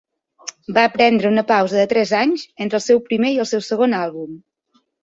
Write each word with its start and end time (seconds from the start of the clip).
Va 0.77 0.85
prendre 0.93 1.29
una 1.33 1.43
pausa 1.53 1.77
de 1.81 1.85
tres 1.93 2.15
anys 2.23 2.47
entre 2.67 2.81
el 2.81 2.87
seu 2.87 3.07
primer 3.13 3.35
i 3.39 3.43
el 3.47 3.51
seu 3.55 3.67
segon 3.71 3.97
àlbum. 4.05 4.39